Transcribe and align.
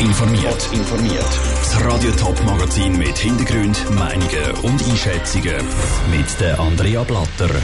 informiert. 0.00 0.68
informiert. 0.72 1.40
Das 1.56 1.84
Radio 1.84 2.10
Top 2.12 2.42
Magazin 2.44 2.96
mit 2.96 3.18
Hintergrund, 3.18 3.78
Meinungen 3.90 4.50
und 4.62 4.82
Einschätzungen 4.88 5.64
mit 6.10 6.40
der 6.40 6.58
Andrea 6.58 7.04
Blatter. 7.04 7.54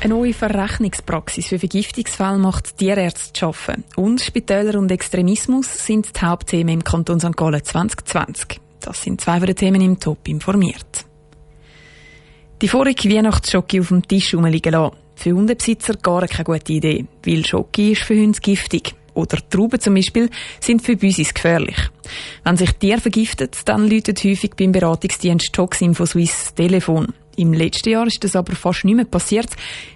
Eine 0.00 0.14
neue 0.14 0.32
Verrechnungspraxis 0.32 1.48
für 1.48 1.58
Vergiftungsfälle 1.58 2.38
macht 2.38 2.78
Tierärzte 2.78 3.32
zu 3.34 3.46
arbeiten. 3.46 3.84
Und 3.96 4.22
Spitäler 4.22 4.78
und 4.78 4.90
Extremismus 4.90 5.86
sind 5.86 6.16
die 6.16 6.20
Hauptthemen 6.24 6.74
im 6.74 6.84
Kanton 6.84 7.20
St. 7.20 7.36
Gallen 7.36 7.62
2020. 7.62 8.60
Das 8.80 9.02
sind 9.02 9.20
zwei 9.20 9.38
von 9.38 9.46
den 9.46 9.56
Themen 9.56 9.80
im 9.82 10.00
Top 10.00 10.26
informiert. 10.26 11.04
Die 12.62 12.68
vorige 12.68 13.10
Weihnachtsschocke 13.10 13.80
auf 13.80 13.88
dem 13.88 14.06
Tisch 14.06 14.34
rumliegen 14.34 14.72
lassen. 14.72 14.96
Für 15.14 15.32
Hundebesitzer 15.32 15.94
gar 15.96 16.26
keine 16.26 16.44
gute 16.44 16.72
Idee, 16.72 17.04
weil 17.24 17.44
Schocke 17.44 17.90
ist 17.90 18.02
für 18.02 18.14
Hunde 18.14 18.40
giftig. 18.40 18.94
Oder 19.14 19.38
Trauben 19.50 19.80
zum 19.80 19.94
Beispiel 19.94 20.30
sind 20.60 20.82
für 20.82 20.96
Büsis 20.96 21.34
gefährlich. 21.34 21.76
Wenn 22.44 22.56
sich 22.56 22.72
Tier 22.72 22.98
vergiftet, 22.98 23.58
dann 23.66 23.88
läutet 23.88 24.22
häufig 24.24 24.52
beim 24.56 24.72
Beratungsdienst 24.72 25.52
Toxinfo 25.52 26.06
Swiss 26.06 26.54
Telefon. 26.54 27.12
Im 27.36 27.52
letzten 27.52 27.90
Jahr 27.90 28.06
ist 28.06 28.22
das 28.24 28.36
aber 28.36 28.54
fast 28.54 28.84
nicht 28.84 28.96
mehr 28.96 29.04
passiert, 29.04 29.50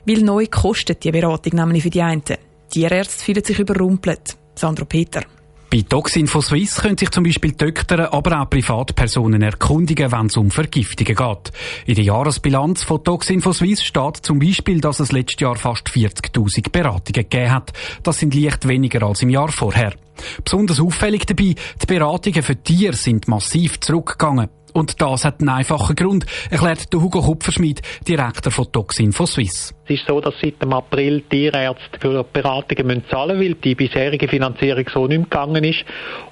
weil 0.07 0.23
neu 0.23 0.47
kostet 0.47 1.05
die 1.05 1.11
Beratung 1.13 1.55
nämlich 1.55 1.83
für 1.83 1.91
die 1.91 2.03
einen. 2.03 2.23
Tierärzte 2.71 3.25
fühlen 3.25 3.45
sich 3.45 3.59
überrumpelt. 3.59 4.37
Sandro 4.55 4.85
Peter. 4.87 5.23
Bei 5.69 5.83
Toxinfo 5.83 6.41
Swiss 6.41 6.77
können 6.77 6.97
sich 6.97 7.11
zum 7.11 7.25
Beispiel 7.25 7.53
Doktoren, 7.53 8.07
aber 8.07 8.41
auch 8.41 8.49
Privatpersonen 8.49 9.43
erkundigen, 9.43 10.13
wenn 10.13 10.27
es 10.27 10.37
um 10.37 10.51
Vergiftungen 10.51 11.17
geht. 11.17 11.53
In 11.87 11.97
der 11.97 12.05
Jahresbilanz 12.05 12.85
von 12.85 13.03
Toxinfo 13.03 13.53
Swiss 13.53 13.83
steht 13.83 14.19
zum 14.23 14.39
Beispiel, 14.39 14.81
dass 14.81 15.01
es 15.01 15.11
letztes 15.11 15.41
Jahr 15.41 15.57
fast 15.57 15.89
40.000 15.89 16.71
Beratungen 16.71 17.29
gegeben 17.29 17.51
hat. 17.51 17.73
Das 18.05 18.19
sind 18.19 18.35
leicht 18.35 18.69
weniger 18.69 19.03
als 19.03 19.23
im 19.23 19.31
Jahr 19.31 19.49
vorher. 19.49 19.95
Besonders 20.45 20.81
auffällig 20.81 21.27
dabei, 21.27 21.55
die 21.83 21.87
Beratungen 21.87 22.43
für 22.43 22.57
Tiere 22.57 22.95
sind 22.95 23.27
massiv 23.27 23.81
zurückgegangen. 23.81 24.49
Und 24.77 25.01
das 25.01 25.25
hat 25.25 25.41
einen 25.41 25.49
einfachen 25.49 25.97
Grund, 25.97 26.27
erklärt 26.51 26.89
Hugo 26.93 27.23
Kupferschmidt, 27.23 27.81
Direktor 28.07 28.53
von 28.53 28.71
Toxin 28.71 29.11
von 29.11 29.27
Swiss. 29.27 29.75
Es 29.87 30.01
ist 30.01 30.07
so, 30.07 30.21
dass 30.21 30.35
seit 30.39 30.61
dem 30.61 30.75
April 30.75 31.23
Tierärzte 31.23 31.99
für 31.99 32.23
Beratungen 32.23 32.87
müssen 32.87 33.05
zahlen 33.09 33.39
müssen, 33.39 33.53
weil 33.53 33.61
die 33.63 33.75
bisherige 33.75 34.29
Finanzierung 34.29 34.85
so 34.93 35.07
nicht 35.07 35.17
mehr 35.17 35.25
gegangen 35.25 35.65
ist. 35.65 35.83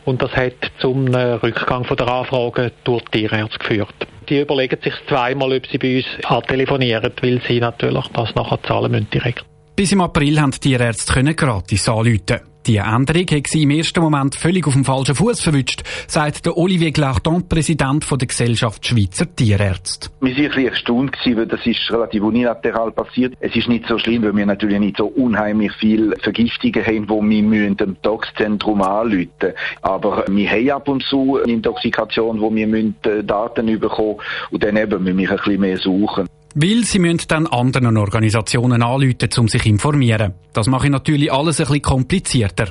Und 0.05 0.21
das 0.21 0.31
hat 0.33 0.73
zum 0.79 1.07
Rückgang 1.07 1.87
der 1.97 2.07
Anfragen 2.07 2.71
durch 2.85 3.03
Tierärzte 3.05 3.59
geführt. 3.59 3.95
Die 4.29 4.43
überlegen 4.43 4.79
sich 4.83 4.95
zweimal, 5.09 5.51
ob 5.55 5.67
sie 5.67 5.79
bei 5.79 5.97
uns 5.97 6.47
telefonieren, 6.47 7.13
weil 7.23 7.41
sie 7.49 7.61
natürlich 7.61 8.09
das 8.09 8.35
nachher 8.35 8.63
zahlen 8.63 8.93
müssen 8.93 9.09
direkt. 9.09 9.47
Bis 9.75 9.91
im 9.93 10.03
April 10.03 10.39
haben 10.39 10.51
die 10.51 10.59
Tierärzte 10.59 11.35
gratis 11.35 11.89
anrufen. 11.89 12.54
Die 12.67 12.79
Änderung 12.79 13.27
hat 13.31 13.47
sie 13.47 13.65
im 13.65 13.71
ersten 13.71 14.01
Moment 14.01 14.37
völlig 14.37 14.67
auf 14.67 14.73
dem 14.73 14.87
falschen 14.87 15.15
Fuß 15.15 15.43
verwünscht, 15.43 15.83
sagt 16.07 16.47
der 16.47 16.57
Olivier 16.57 16.93
Glauchton, 16.93 17.47
Präsident 17.47 18.07
der 18.11 18.27
Gesellschaft 18.27 18.87
Schweizer 18.87 19.27
Tierärzte. 19.37 20.09
Wir 20.23 20.35
waren 20.35 20.45
ein 20.45 20.49
bisschen 20.49 20.69
erstaunt, 20.69 21.17
weil 21.27 21.47
das 21.47 21.67
ist 21.67 21.91
relativ 21.91 22.23
unilateral 22.23 22.91
passiert. 22.93 23.35
Es 23.41 23.55
ist 23.55 23.69
nicht 23.69 23.87
so 23.87 23.99
schlimm, 23.99 24.23
weil 24.23 24.35
wir 24.35 24.47
natürlich 24.47 24.81
nicht 24.81 24.97
so 24.97 25.05
unheimlich 25.05 25.73
viele 25.79 26.17
Vergiftungen 26.17 26.87
haben, 26.87 27.09
wo 27.11 27.23
wir 27.23 27.43
müssen 27.43 27.77
dem 27.77 28.01
Toxzentrum 28.01 28.81
anrufen 28.81 29.29
Aber 29.83 30.25
wir 30.27 30.51
haben 30.51 30.71
ab 30.71 30.89
und 30.89 31.03
zu 31.03 31.39
eine 31.43 31.53
Intoxikation, 31.53 32.41
wo 32.41 32.55
wir 32.55 32.67
äh, 32.75 33.23
Daten 33.25 33.79
bekommen 33.79 34.17
und 34.51 34.65
dann 34.65 34.79
eben 34.79 35.05
müssen 35.05 35.19
wir 35.19 35.31
ein 35.31 35.37
bisschen 35.37 35.61
mehr 35.61 35.77
suchen. 35.77 36.27
Weil 36.57 36.85
sie 36.85 37.01
müssen 37.01 37.27
dann 37.27 37.47
anderen 37.49 37.97
Organisationen 37.97 38.81
anrufen, 38.81 39.29
um 39.39 39.49
sich 39.49 39.63
zu 39.63 39.69
informieren. 39.69 40.35
Das 40.53 40.69
mache 40.69 40.87
ich 40.87 40.93
natürlich 40.93 41.33
alles 41.33 41.59
ein 41.59 41.67
bisschen 41.67 41.83
komplizierter. 41.83 42.69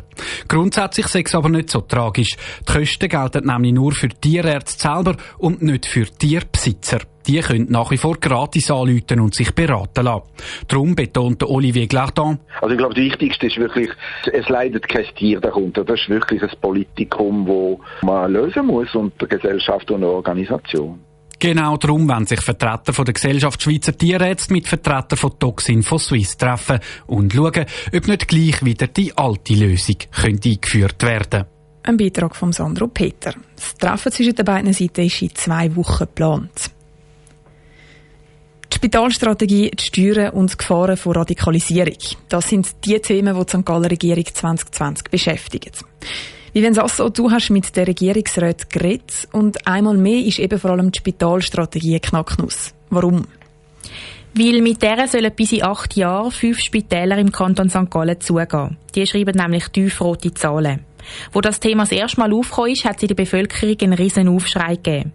Grundsätzlich 0.47 1.07
sei 1.07 1.23
es 1.25 1.35
aber 1.35 1.49
nicht 1.49 1.69
so 1.69 1.81
tragisch. 1.81 2.37
Die 2.61 2.71
Kosten 2.71 3.09
gelten 3.09 3.45
nämlich 3.45 3.73
nur 3.73 3.91
für 3.91 4.07
Tierärzte 4.07 4.81
selber 4.81 5.17
und 5.37 5.61
nicht 5.61 5.85
für 5.85 6.05
Tierbesitzer. 6.05 6.99
Die 7.27 7.39
können 7.39 7.67
nach 7.69 7.91
wie 7.91 7.97
vor 7.97 8.15
gratis 8.19 8.71
anrufen 8.71 9.19
und 9.19 9.35
sich 9.35 9.53
beraten 9.53 10.05
lassen. 10.05 10.29
Darum 10.69 10.95
betont 10.95 11.43
Olivier 11.43 11.87
Glardin. 11.87 12.39
Also 12.61 12.73
ich 12.73 12.77
glaube, 12.77 12.95
das 12.95 13.03
Wichtigste 13.03 13.47
ist 13.47 13.57
wirklich, 13.57 13.89
es 14.31 14.47
leidet 14.47 14.87
kein 14.87 15.05
Tier 15.15 15.41
darunter. 15.41 15.83
Das 15.83 15.99
ist 15.99 16.09
wirklich 16.09 16.41
ein 16.41 16.51
Politikum, 16.61 17.45
das 17.45 18.03
man 18.03 18.31
lösen 18.31 18.65
muss 18.65 18.95
und 18.95 19.19
der 19.21 19.27
Gesellschaft 19.27 19.91
und 19.91 20.01
der 20.01 20.09
Organisation. 20.09 20.99
Genau 21.43 21.75
darum 21.75 22.07
wollen 22.07 22.25
sich 22.25 22.39
Vertreter 22.39 22.93
von 22.93 23.03
der 23.03 23.15
Gesellschaft 23.15 23.61
Schweizer 23.61 23.97
Tierärzte 23.97 24.53
mit 24.53 24.65
Vertretern 24.65 25.17
von 25.17 25.37
Toxin 25.37 25.83
von 25.83 25.99
Swiss 25.99 26.37
treffen 26.37 26.79
und 27.05 27.33
schauen, 27.33 27.65
ob 27.93 28.07
nicht 28.07 28.27
gleich 28.29 28.63
wieder 28.63 28.87
die 28.87 29.11
alte 29.17 29.53
Lösung 29.53 29.97
könnte 30.09 30.47
eingeführt 30.47 31.03
werden 31.03 31.43
Ein 31.83 31.97
Beitrag 31.97 32.37
von 32.37 32.53
Sandro 32.53 32.87
Peter. 32.87 33.33
Das 33.57 33.75
Treffen 33.75 34.13
zwischen 34.13 34.35
den 34.35 34.45
beiden 34.45 34.71
Seiten 34.71 35.05
ist 35.05 35.21
in 35.21 35.35
zwei 35.35 35.75
Wochen 35.75 36.05
geplant. 36.05 36.71
Die 38.71 38.75
Spitalstrategie, 38.77 39.71
die 39.71 39.83
Steuern 39.83 40.33
und 40.33 40.53
die 40.53 40.57
Gefahren 40.57 40.95
von 40.95 41.11
Radikalisierung. 41.11 41.99
Das 42.29 42.47
sind 42.47 42.73
die 42.85 43.01
Themen, 43.01 43.37
die 43.37 43.45
die 43.45 43.57
St. 43.57 43.65
Galler 43.65 43.91
Regierung 43.91 44.25
2020 44.33 45.11
beschäftigen. 45.11 45.73
Vivian 46.53 46.75
Sasso, 46.75 47.09
du 47.09 47.31
hast 47.31 47.49
mit 47.49 47.75
der 47.75 47.87
Regierungsrat 47.87 48.69
geredet 48.69 49.27
und 49.31 49.65
einmal 49.65 49.97
mehr 49.97 50.19
ist 50.19 50.37
eben 50.37 50.59
vor 50.59 50.69
allem 50.69 50.91
die 50.91 50.99
Spitalstrategie 50.99 51.99
Knacknuss. 51.99 52.75
Warum? 52.91 53.25
Weil 54.35 54.61
mit 54.61 54.79
der 54.83 55.07
sollen 55.07 55.31
bis 55.35 55.53
in 55.53 55.63
acht 55.63 55.95
Jahren 55.95 56.29
fünf 56.29 56.59
Spitäler 56.59 57.17
im 57.17 57.31
Kanton 57.31 57.71
St. 57.71 57.89
Gallen 57.89 58.21
zugehen. 58.21 58.77
Die 58.93 59.07
schreiben 59.07 59.35
nämlich 59.35 59.67
tiefrote 59.69 60.31
Zahlen. 60.35 60.81
Wo 61.31 61.41
das 61.41 61.59
Thema 61.59 61.83
das 61.83 61.91
erste 61.91 62.19
Mal 62.19 62.31
aufgekommen 62.31 62.71
ist, 62.71 62.85
hat 62.85 62.99
sie 62.99 63.07
der 63.07 63.15
Bevölkerung 63.15 63.75
einen 63.81 63.93
riesen 63.93 64.27
Aufschrei 64.27 64.75
gegeben. 64.75 65.11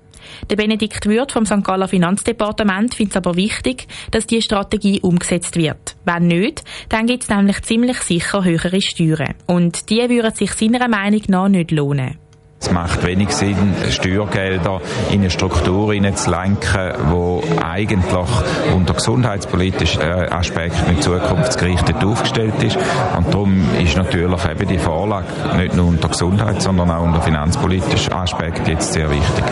Der 0.50 0.56
Benedikt 0.56 1.06
Würth 1.06 1.32
vom 1.32 1.46
St. 1.46 1.64
Galler 1.64 1.88
Finanzdepartement 1.88 2.94
findet 2.94 3.12
es 3.12 3.16
aber 3.16 3.36
wichtig, 3.36 3.86
dass 4.10 4.26
die 4.26 4.42
Strategie 4.42 5.00
umgesetzt 5.00 5.56
wird. 5.56 5.96
Wenn 6.04 6.26
nicht, 6.26 6.64
dann 6.88 7.06
gibt 7.06 7.24
es 7.24 7.28
nämlich 7.28 7.62
ziemlich 7.62 7.98
sicher 7.98 8.44
höhere 8.44 8.80
Steuern. 8.80 9.34
Und 9.46 9.90
die 9.90 10.08
würden 10.08 10.34
sich 10.34 10.52
seiner 10.52 10.88
Meinung 10.88 11.22
nach 11.28 11.48
nicht 11.48 11.70
lohnen. 11.70 12.18
Es 12.60 12.72
macht 12.72 13.06
wenig 13.06 13.30
Sinn, 13.30 13.74
Steuergelder 13.90 14.80
in 15.10 15.20
eine 15.20 15.30
Struktur 15.30 15.94
zu 16.14 16.30
lenken, 16.30 16.92
die 17.12 17.58
eigentlich 17.62 18.28
unter 18.74 18.94
gesundheitspolitischen 18.94 20.02
äh, 20.02 20.28
Aspekten 20.30 21.00
zukunftsgerichtet 21.00 22.02
aufgestellt 22.02 22.60
ist. 22.62 22.76
Und 23.16 23.32
darum 23.32 23.62
ist 23.80 23.96
natürlich 23.96 24.44
eben 24.44 24.68
die 24.68 24.78
Vorlage 24.78 25.26
nicht 25.56 25.76
nur 25.76 25.86
unter 25.86 26.08
Gesundheit, 26.08 26.60
sondern 26.60 26.90
auch 26.90 27.04
unter 27.04 27.22
finanzpolitischen 27.22 28.12
Aspekten 28.12 28.68
jetzt 28.68 28.92
sehr 28.92 29.08
wichtig. 29.08 29.44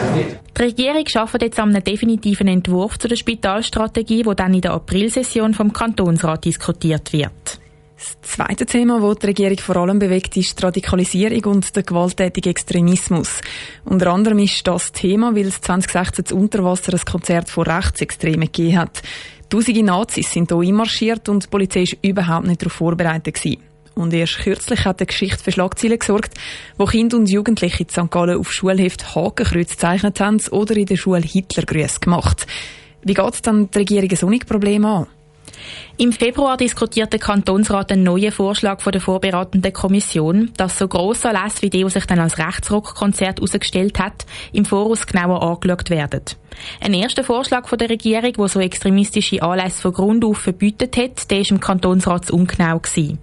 Die 0.58 0.62
Regierung 0.62 1.04
arbeitet 1.14 1.42
jetzt 1.42 1.60
an 1.60 1.70
einem 1.70 1.84
definitiven 1.84 2.48
Entwurf 2.48 2.98
zu 2.98 3.08
der 3.08 3.16
Spitalstrategie, 3.16 4.26
wo 4.26 4.34
dann 4.34 4.54
in 4.54 4.62
der 4.62 4.72
Aprilsession 4.72 5.54
vom 5.54 5.72
Kantonsrat 5.72 6.44
diskutiert 6.44 7.12
wird. 7.12 7.60
Das 7.96 8.18
zweite 8.20 8.66
Thema, 8.66 9.00
das 9.00 9.18
die 9.20 9.26
Regierung 9.26 9.58
vor 9.58 9.76
allem 9.76 9.98
bewegt, 9.98 10.36
ist 10.36 10.58
die 10.58 10.62
Radikalisierung 10.62 11.54
und 11.54 11.74
der 11.74 11.82
gewalttätige 11.82 12.50
Extremismus. 12.50 13.40
Unter 13.86 14.12
anderem 14.12 14.38
ist 14.38 14.66
das 14.66 14.92
Thema, 14.92 15.34
weil 15.34 15.46
es 15.46 15.62
2016 15.62 16.24
das 16.24 16.32
Unterwasser 16.32 16.92
ein 16.92 17.00
Konzert 17.10 17.48
von 17.48 17.64
Rechtsextremen 17.64 18.52
gegeben 18.52 18.78
hat. 18.78 19.02
Tausende 19.48 19.82
Nazis 19.82 20.30
sind 20.30 20.50
hier 20.50 20.60
einmarschiert 20.60 21.28
und 21.30 21.44
die 21.44 21.48
Polizei 21.48 21.84
war 21.84 21.98
überhaupt 22.02 22.46
nicht 22.46 22.60
darauf 22.60 22.74
vorbereitet. 22.74 23.34
Gewesen. 23.34 23.62
Und 23.94 24.12
erst 24.12 24.40
kürzlich 24.40 24.84
hat 24.84 25.00
eine 25.00 25.06
Geschichte 25.06 25.42
für 25.42 25.52
Schlagzeilen 25.52 25.98
gesorgt, 25.98 26.34
wo 26.76 26.84
Kinder 26.84 27.16
und 27.16 27.30
Jugendliche 27.30 27.84
in 27.84 27.88
St. 27.88 28.10
Gallen 28.10 28.38
auf 28.38 28.52
Schulheft 28.52 29.14
Hakenkreuz 29.14 29.70
gezeichnet 29.70 30.20
haben 30.20 30.38
oder 30.50 30.76
in 30.76 30.84
der 30.84 30.96
Schule 30.96 31.22
Hitlergrüße 31.22 32.00
gemacht. 32.00 32.46
Wie 33.02 33.14
geht 33.14 33.46
dann 33.46 33.70
die 33.70 33.78
Regierung 33.78 34.14
so 34.14 34.46
Problem 34.46 34.84
an? 34.84 35.06
Im 35.98 36.12
Februar 36.12 36.56
diskutiert 36.56 37.12
der 37.12 37.20
Kantonsrat 37.20 37.92
einen 37.92 38.02
neuen 38.02 38.32
Vorschlag 38.32 38.80
von 38.80 38.92
der 38.92 39.00
vorbereitenden 39.00 39.72
Kommission, 39.72 40.50
dass 40.56 40.78
so 40.78 40.88
grosse 40.88 41.30
Anlässe 41.30 41.62
wie 41.62 41.70
die, 41.70 41.84
die 41.84 41.90
sich 41.90 42.06
dann 42.06 42.18
als 42.18 42.38
Rechtsrockkonzert 42.38 43.38
herausgestellt 43.38 43.98
hat, 43.98 44.26
im 44.52 44.64
Voraus 44.64 45.06
genauer 45.06 45.42
angeschaut 45.42 45.90
werden. 45.90 46.22
Ein 46.80 46.94
erster 46.94 47.24
Vorschlag 47.24 47.68
von 47.68 47.78
der 47.78 47.90
Regierung, 47.90 48.32
der 48.32 48.48
so 48.48 48.60
extremistische 48.60 49.42
Anlässe 49.42 49.82
von 49.82 49.92
Grund 49.92 50.24
auf 50.24 50.38
verbietet 50.38 50.96
hat, 50.96 51.30
der 51.30 51.40
ist 51.40 51.50
im 51.50 51.60
Kantonsrat 51.60 52.30
ungenau 52.30 52.78
gewesen. 52.78 53.18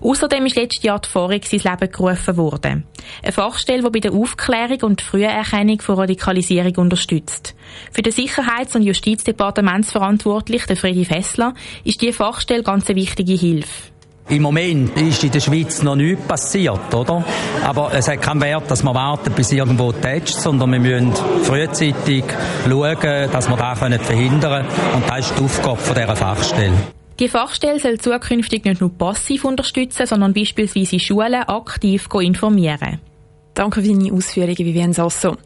Außerdem 0.00 0.46
ist 0.46 0.56
letztes 0.56 0.84
Jahr 0.84 1.00
die 1.00 1.08
Forex 1.08 1.52
ins 1.52 1.64
Leben 1.64 1.90
gerufen 1.90 2.36
worden. 2.36 2.84
Eine 3.22 3.32
Fachstelle, 3.32 3.82
die 3.82 3.90
bei 3.90 4.00
der 4.00 4.12
Aufklärung 4.12 4.82
und 4.82 5.02
Früherkennung 5.02 5.80
von 5.80 5.96
Radikalisierung 5.96 6.74
unterstützt. 6.76 7.54
Für 7.92 8.02
den 8.02 8.12
Sicherheits- 8.12 8.76
und 8.76 8.82
Justizdepartementsverantwortlichen, 8.82 10.76
Freddy 10.76 11.04
Fessler, 11.04 11.54
ist 11.84 12.00
diese 12.00 12.12
Fachstelle 12.12 12.62
ganz 12.62 12.88
eine 12.88 12.96
wichtige 12.96 13.34
Hilfe. 13.34 13.90
Im 14.30 14.42
Moment 14.42 14.96
ist 14.96 15.24
in 15.24 15.32
der 15.32 15.40
Schweiz 15.40 15.82
noch 15.82 15.96
nichts 15.96 16.24
passiert, 16.24 16.94
oder? 16.94 17.24
Aber 17.64 17.92
es 17.92 18.06
hat 18.06 18.22
keinen 18.22 18.40
Wert, 18.40 18.70
dass 18.70 18.84
wir 18.84 18.94
warten, 18.94 19.32
bis 19.32 19.50
irgendwo 19.50 19.90
tätscht, 19.90 20.34
sondern 20.34 20.70
wir 20.70 20.78
müssen 20.78 21.12
frühzeitig 21.42 22.24
schauen, 22.64 23.30
dass 23.32 23.48
wir 23.48 23.56
das 23.56 24.06
verhindern 24.06 24.68
können. 24.68 24.94
Und 24.94 25.10
das 25.10 25.30
ist 25.30 25.36
die 25.36 25.42
Aufgabe 25.42 25.80
dieser 26.00 26.14
Fachstelle. 26.14 26.99
Die 27.20 27.28
Fachstelle 27.28 27.78
soll 27.78 27.98
zukünftig 27.98 28.64
nicht 28.64 28.80
nur 28.80 28.96
passiv 28.96 29.44
unterstützen, 29.44 30.06
sondern 30.06 30.32
beispielsweise 30.32 30.98
Schulen 30.98 31.42
aktiv 31.42 32.08
informieren. 32.18 32.98
Danke 33.52 33.82
für 33.82 33.88
deine 33.88 34.10
Ausführungen, 34.10 34.56
Vivian 34.56 34.94
Sasso. 34.94 35.36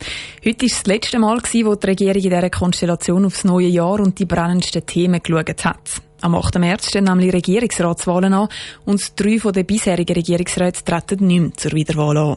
Heute 0.45 0.63
war 0.63 0.69
das 0.69 0.87
letzte 0.87 1.19
Mal, 1.19 1.39
wo 1.39 1.75
die 1.75 1.87
Regierung 1.89 2.15
in 2.15 2.31
dieser 2.31 2.51
Konstellation 2.51 3.25
aufs 3.25 3.43
neue 3.43 3.67
Jahr 3.67 3.99
und 3.99 4.21
die 4.21 4.25
brennendsten 4.25 4.87
Themen 4.87 5.21
geschaut 5.21 5.65
hat. 5.65 6.01
Am 6.21 6.37
8. 6.37 6.61
März 6.61 6.91
stehen 6.91 7.05
nämlich 7.05 7.33
Regierungsratswahlen 7.33 8.35
an 8.35 8.49
und 8.85 9.21
drei 9.21 9.39
den 9.51 9.67
bisherigen 9.67 10.15
Regierungsräten 10.15 10.85
treten 10.85 11.27
nicht 11.27 11.41
mehr 11.41 11.53
zur 11.57 11.73
Wiederwahl 11.73 12.17
an. 12.17 12.37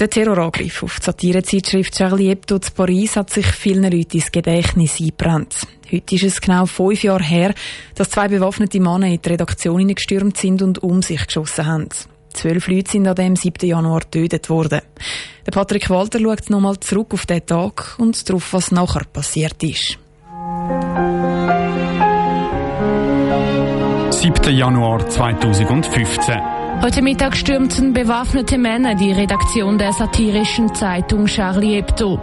Der 0.00 0.08
Terrorangriff 0.08 0.82
auf 0.82 0.98
die 0.98 1.04
Satirezeitschrift 1.04 1.94
Charlie 1.94 2.28
Hebdo 2.28 2.58
zu 2.58 2.72
Paris 2.72 3.16
hat 3.16 3.28
sich 3.28 3.44
vielen 3.44 3.82
Leuten 3.82 4.16
ins 4.16 4.32
Gedächtnis 4.32 4.98
eingebrannt. 4.98 5.54
Heute 5.92 6.14
ist 6.14 6.24
es 6.24 6.40
genau 6.40 6.64
fünf 6.64 7.02
Jahre 7.02 7.22
her, 7.22 7.54
dass 7.96 8.08
zwei 8.08 8.26
bewaffnete 8.28 8.80
Männer 8.80 9.08
in 9.08 9.20
die 9.20 9.28
Redaktion 9.28 9.86
gestürmt 9.88 10.38
sind 10.38 10.62
und 10.62 10.82
um 10.82 11.02
sich 11.02 11.26
geschossen 11.26 11.66
haben. 11.66 11.88
Zwölf 12.32 12.66
Leute 12.68 12.92
sind 12.92 13.06
an 13.08 13.14
dem 13.14 13.36
7. 13.36 13.68
Januar 13.68 14.00
getötet 14.00 14.48
worden. 14.48 14.80
Der 15.44 15.52
Patrick 15.52 15.90
Walter 15.90 16.18
schaut 16.18 16.48
nochmal 16.48 16.80
zurück 16.80 17.12
auf 17.12 17.26
den 17.26 17.44
Tag 17.44 17.96
und 17.98 18.26
darauf, 18.26 18.54
was 18.54 18.72
nachher 18.72 19.04
passiert 19.04 19.62
ist. 19.62 19.98
7. 24.12 24.56
Januar 24.56 25.06
2015. 25.06 26.59
Heute 26.82 27.02
Mittag 27.02 27.36
stürmten 27.36 27.92
bewaffnete 27.92 28.56
Männer 28.56 28.94
die 28.94 29.12
Redaktion 29.12 29.76
der 29.76 29.92
satirischen 29.92 30.74
Zeitung 30.74 31.26
Charlie 31.26 31.74
Hebdo. 31.74 32.18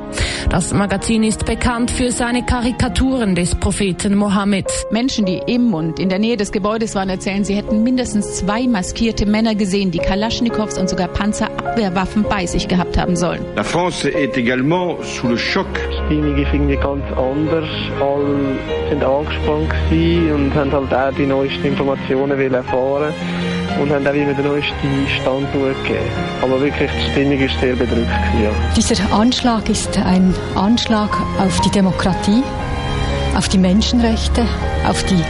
Das 0.49 0.73
Magazin 0.73 1.21
ist 1.21 1.45
bekannt 1.45 1.91
für 1.91 2.11
seine 2.11 2.43
Karikaturen 2.43 3.35
des 3.35 3.53
Propheten 3.53 4.15
Mohammed. 4.15 4.65
Menschen, 4.89 5.27
die 5.27 5.39
im 5.45 5.75
und 5.75 5.99
in 5.99 6.09
der 6.09 6.17
Nähe 6.17 6.37
des 6.37 6.51
Gebäudes 6.51 6.95
waren, 6.95 7.09
erzählen, 7.09 7.43
sie 7.43 7.53
hätten 7.53 7.83
mindestens 7.83 8.37
zwei 8.37 8.65
maskierte 8.65 9.27
Männer 9.27 9.53
gesehen, 9.53 9.91
die 9.91 9.99
Kalaschnikows 9.99 10.79
und 10.79 10.89
sogar 10.89 11.09
Panzerabwehrwaffen 11.09 12.23
bei 12.23 12.47
sich 12.47 12.67
gehabt 12.67 12.97
haben 12.97 13.15
sollen. 13.15 13.45
La 13.55 13.63
France 13.63 14.09
est 14.09 14.37
également 14.37 14.97
sous 15.03 15.29
le 15.29 15.37
choc. 15.37 15.67
Die 16.09 16.15
Stimmung 16.15 16.35
ist 16.35 16.51
irgendwie 16.51 16.77
ganz 16.77 17.03
anders. 17.15 17.69
Alle 18.01 18.57
sind 18.89 19.03
angespannt 19.03 19.71
und 19.91 20.55
haben 20.55 20.71
halt 20.71 20.93
auch 20.93 21.15
die 21.15 21.27
neuesten 21.27 21.63
Informationen 21.63 22.53
erfahren 22.55 23.13
und 23.79 23.91
haben 23.91 24.07
auch 24.07 24.13
immer 24.13 24.33
den 24.33 24.45
neuesten 24.45 25.07
Standort 25.21 25.83
gegeben. 25.83 26.05
Aber 26.41 26.59
wirklich, 26.61 26.89
die 26.91 27.11
Stimmung 27.11 27.39
war 27.39 27.59
sehr 27.59 27.75
bedrückt. 27.75 28.07
Ja. 28.41 28.49
Dieser 28.75 29.13
Anschlag 29.13 29.69
ist 29.69 29.97
ein 29.97 30.33
Anschlag 30.55 31.09
auf 31.39 31.59
die 31.61 31.71
Demokratie, 31.71 32.43
auf 33.35 33.49
die 33.49 33.57
Menschenrechte, 33.57 34.45
auf 34.87 35.03
die 35.03 35.23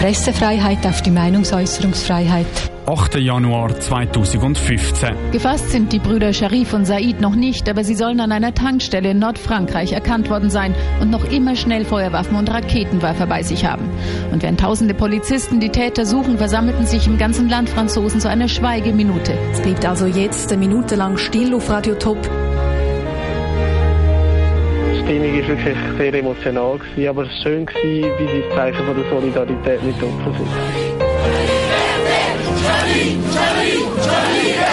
Pressefreiheit, 0.00 0.86
auf 0.86 1.02
die 1.02 1.10
Meinungsäußerungsfreiheit. 1.10 2.73
8. 2.86 3.14
Januar 3.18 3.80
2015. 3.80 5.30
Gefasst 5.32 5.70
sind 5.70 5.90
die 5.90 5.98
Brüder 5.98 6.34
Sharif 6.34 6.74
und 6.74 6.84
Said 6.84 7.18
noch 7.18 7.34
nicht, 7.34 7.66
aber 7.70 7.82
sie 7.82 7.94
sollen 7.94 8.20
an 8.20 8.30
einer 8.30 8.52
Tankstelle 8.52 9.12
in 9.12 9.18
Nordfrankreich 9.18 9.92
erkannt 9.92 10.28
worden 10.28 10.50
sein 10.50 10.74
und 11.00 11.10
noch 11.10 11.24
immer 11.32 11.56
schnell 11.56 11.86
Feuerwaffen 11.86 12.36
und 12.36 12.50
Raketenwerfer 12.50 13.26
bei 13.26 13.42
sich 13.42 13.64
haben. 13.64 13.88
Und 14.32 14.42
während 14.42 14.60
tausende 14.60 14.92
Polizisten 14.92 15.60
die 15.60 15.70
Täter 15.70 16.04
suchen, 16.04 16.36
versammelten 16.36 16.84
sich 16.84 17.06
im 17.06 17.16
ganzen 17.16 17.48
Land 17.48 17.70
Franzosen 17.70 18.20
zu 18.20 18.28
einer 18.28 18.48
Schweigeminute. 18.48 19.32
Es 19.52 19.62
bleibt 19.62 19.86
also 19.86 20.04
jetzt 20.04 20.52
eine 20.52 20.60
Minute 20.60 20.94
lang 20.94 21.16
still 21.16 21.54
auf 21.54 21.70
Radio 21.70 21.94
Top. 21.94 22.20
Die 24.92 24.98
Stimmung 25.02 25.32
war 25.32 25.48
wirklich 25.48 25.76
sehr 25.96 26.14
emotional, 26.14 26.78
aber 27.08 27.22
es 27.22 27.28
war 27.28 27.42
schön, 27.42 27.66
wie 27.82 28.02
sie 28.02 28.44
Zeichen 28.54 28.84
von 28.84 28.94
der 28.94 29.08
Solidarität 29.10 29.82
mit 29.82 29.94
Opfern 30.02 30.34
sind. 30.34 30.93
Charlie, 32.64 33.20
Charlie, 33.34 34.02
Charlie. 34.02 34.63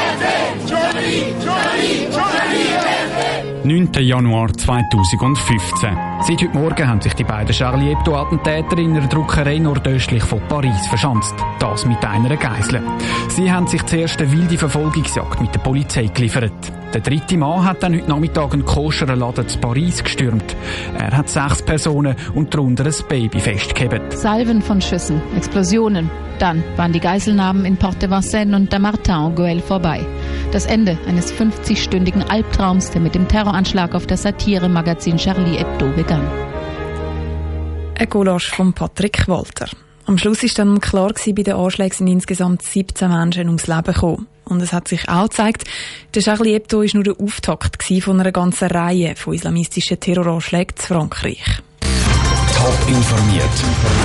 9. 3.63 3.92
Januar 4.00 4.52
2015. 4.52 5.96
Seit 6.22 6.42
heute 6.42 6.58
Morgen 6.58 6.88
haben 6.88 7.00
sich 7.00 7.13
die 7.13 7.24
beiden 7.24 7.54
Charlie 7.54 7.90
Hebdo-Attentäter 7.90 8.75
in 8.80 8.98
einer 8.98 9.08
Druckerei 9.08 9.60
nordöstlich 9.60 10.24
von 10.24 10.42
Paris 10.48 10.88
verschanzt. 10.88 11.36
Das 11.60 11.86
mit 11.86 12.04
einer 12.04 12.36
Geisel. 12.38 12.81
Sie 13.30 13.52
haben 13.52 13.68
sich 13.68 13.86
zuerst 13.86 14.19
eine 14.19 14.31
wilde 14.31 14.58
Verfolgungsjagd 14.58 15.42
mit 15.42 15.54
der 15.54 15.60
Polizei 15.60 16.08
geliefert. 16.08 16.52
Der 16.92 17.02
dritte 17.02 17.38
Mann 17.38 17.63
hat 17.63 17.84
dann 17.84 17.94
heute 17.94 18.10
Nachmittag 18.10 18.52
einen 18.52 18.66
koscheren 18.66 19.19
Laden 19.19 19.48
zu 19.48 19.60
Paris 19.60 20.04
gestürmt. 20.04 20.56
Er 20.98 21.16
hat 21.16 21.30
sechs 21.30 21.62
Personen 21.62 22.16
und 22.34 22.52
darunter 22.52 22.86
ein 22.86 22.96
Baby 23.08 23.40
festgehebt. 23.40 24.13
Salven 24.13 24.63
von 24.63 24.81
Schüssen, 24.81 25.22
Explosionen. 25.38 26.10
Dann 26.40 26.63
waren 26.78 26.92
die 26.92 27.00
Geiselnahmen 27.00 27.66
in 27.66 27.78
Porte 27.78 28.10
Vincennes 28.10 28.60
und 28.60 28.72
der 28.72 28.80
Martin 28.80 29.36
Goel 29.36 29.60
vorbei. 29.60 30.04
Das 30.51 30.65
Ende 30.65 30.98
eines 31.07 31.33
50-stündigen 31.33 32.27
Albtraums, 32.30 32.92
der 32.92 33.00
mit 33.00 33.15
dem 33.15 33.25
Terroranschlag 33.25 33.95
auf 33.95 34.06
das 34.06 34.24
Satire-Magazin 34.24 35.15
Charlie 35.15 35.57
Hebdo 35.57 35.88
begann. 35.95 36.27
Ein 37.98 38.09
Gulasch 38.09 38.50
von 38.50 38.74
Patrick 38.74 39.30
Walter. 39.30 39.69
Am 40.07 40.18
Schluss 40.18 40.44
ist 40.44 40.59
dann 40.59 40.81
klar 40.81 41.13
gewesen, 41.13 41.36
bei 41.36 41.44
den 41.44 41.53
Anschlägen 41.53 41.95
sind 41.95 42.07
insgesamt 42.07 42.63
17 42.63 43.09
Menschen 43.09 43.48
ums 43.48 43.68
Leben 43.68 43.94
gekommen. 43.94 44.27
Und 44.44 44.62
es 44.62 44.74
hat 44.74 44.89
sich 44.89 45.07
auch 45.07 45.30
gezeigt, 45.30 45.63
der 46.15 46.21
Charlie 46.21 46.51
Hebdo 46.51 46.80
war 46.80 46.89
nur 46.95 47.03
der 47.03 47.19
Auftakt 47.21 47.81
von 47.81 48.19
einer 48.19 48.33
ganzen 48.33 48.68
Reihe 48.68 49.15
von 49.15 49.33
islamistischen 49.33 50.01
Terroranschlägen 50.01 50.75
zu 50.75 50.88
Frankreich. 50.88 51.62
Top 52.53 52.77
informiert, 52.89 53.45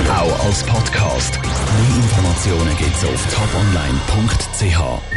auch 0.09 0.45
als 0.45 0.63
Podcast. 0.63 1.39
Mehr 1.41 1.97
Informationen 1.97 2.77
gibt's 2.77 3.03
auf 3.03 3.27
toponline.ch. 3.35 5.07